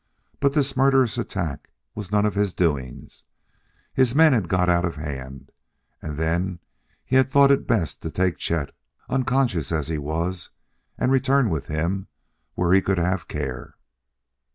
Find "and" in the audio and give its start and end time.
6.01-6.17, 10.97-11.11